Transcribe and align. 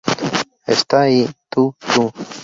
¡Está 0.65 1.01
ahí! 1.01 1.29
Tú... 1.47 1.75
tú... 1.93 2.11